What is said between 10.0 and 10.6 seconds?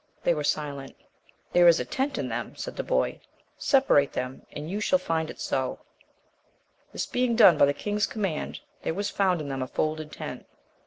tent.